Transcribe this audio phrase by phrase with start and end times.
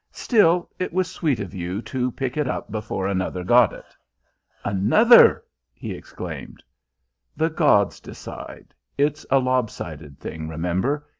[0.13, 3.95] "Still, it was sweet of you to pick it up before another got it."
[4.65, 5.43] "Another!"
[5.75, 6.63] he exclaimed.
[7.37, 8.73] "The gods decide.
[8.97, 11.07] It's a lob sided thing, remember.